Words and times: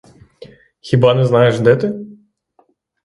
Хіба 0.79 1.13
не 1.13 1.25
знаєш, 1.25 1.59
де 1.59 1.75
ти? 1.75 1.93